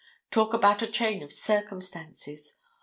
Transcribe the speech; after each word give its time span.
Talk 0.31 0.55
about 0.55 0.81
a 0.81 0.87
chain 0.87 1.21
of 1.21 1.31
circumstances! 1.31 2.55